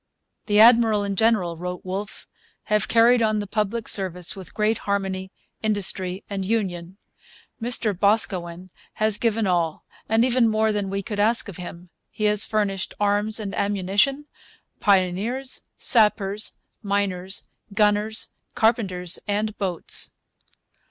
'The 0.47 0.59
Admiral 0.59 1.03
and 1.03 1.15
General,' 1.15 1.55
wrote 1.57 1.85
Wolfe, 1.85 2.25
'have 2.63 2.87
carried 2.87 3.21
on 3.21 3.37
the 3.37 3.45
public 3.45 3.87
service 3.87 4.35
with 4.35 4.55
great 4.55 4.79
harmony, 4.89 5.31
industry, 5.61 6.23
and 6.27 6.43
union. 6.43 6.97
Mr 7.61 7.93
Boscawen 7.93 8.71
has 8.93 9.19
given 9.19 9.45
all, 9.45 9.85
and 10.09 10.25
even 10.25 10.49
more 10.49 10.71
than 10.71 10.89
we 10.89 11.03
could 11.03 11.19
ask 11.19 11.47
of 11.47 11.57
him. 11.57 11.91
He 12.09 12.23
has 12.23 12.45
furnished 12.45 12.95
arms 12.99 13.39
and 13.39 13.53
ammunition, 13.53 14.23
pioneers, 14.79 15.69
sappers, 15.77 16.57
miners, 16.81 17.47
gunners, 17.71 18.29
carpenters, 18.55 19.19
and 19.27 19.55
boats.' 19.59 20.09